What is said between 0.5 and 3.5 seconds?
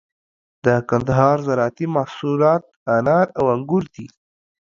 د کندهار زراعتي محصولات انار او